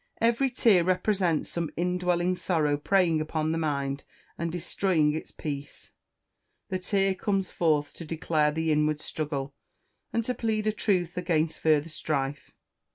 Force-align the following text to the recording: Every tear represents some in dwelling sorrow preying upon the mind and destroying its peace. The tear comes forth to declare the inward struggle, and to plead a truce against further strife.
Every 0.19 0.49
tear 0.49 0.83
represents 0.83 1.51
some 1.51 1.69
in 1.77 1.99
dwelling 1.99 2.33
sorrow 2.35 2.75
preying 2.75 3.21
upon 3.21 3.51
the 3.51 3.59
mind 3.59 4.03
and 4.35 4.51
destroying 4.51 5.13
its 5.13 5.29
peace. 5.29 5.91
The 6.69 6.79
tear 6.79 7.13
comes 7.13 7.51
forth 7.51 7.93
to 7.97 8.05
declare 8.05 8.51
the 8.51 8.71
inward 8.71 8.99
struggle, 8.99 9.53
and 10.11 10.23
to 10.25 10.33
plead 10.33 10.65
a 10.65 10.71
truce 10.71 11.15
against 11.17 11.59
further 11.59 11.89
strife. 11.89 12.49